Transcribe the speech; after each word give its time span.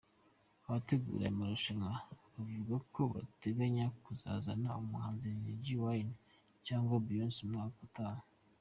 Abategura 0.65 1.21
aya 1.23 1.37
marushanwa, 1.39 1.93
bavuga 2.35 2.75
ko 2.93 3.01
bateganya 3.13 3.85
kuzazana 4.03 4.69
umuhanzi 4.81 5.27
Lil 5.43 5.67
Wayne 5.83 6.13
cyangwa 6.65 6.95
Beyonce 7.07 7.39
umwaka 7.47 7.79
utaha. 7.87 8.23